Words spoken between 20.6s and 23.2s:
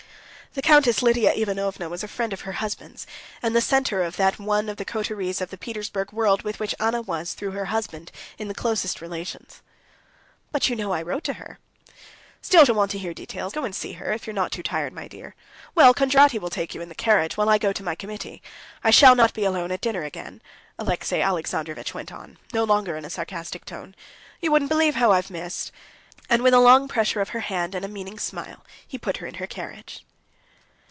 Alexey Alexandrovitch went on, no longer in a